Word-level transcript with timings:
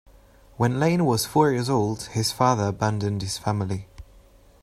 When 0.57 0.79
Lane 0.79 1.05
was 1.05 1.27
four 1.27 1.51
years 1.51 1.69
old, 1.69 2.05
his 2.05 2.31
father 2.31 2.63
abandoned 2.65 3.21
his 3.21 3.37
family. 3.37 3.87